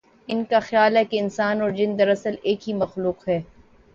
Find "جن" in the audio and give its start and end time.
1.71-1.97